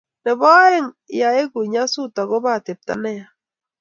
nebo 0.25 0.45
aeng, 0.63 0.89
yaegee 1.19 1.65
nyasut 1.73 2.15
agoba 2.21 2.49
atepto 2.57 2.93
neya 3.03 3.25